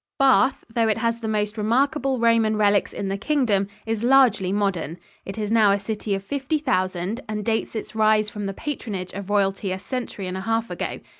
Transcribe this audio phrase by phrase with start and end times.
[0.17, 4.97] Bath, though it has the most remarkable Roman relics in the Kingdom, is largely modern.
[5.25, 9.13] It is now a city of fifty thousand and dates its rise from the patronage
[9.13, 11.01] of royalty a century and a half ago.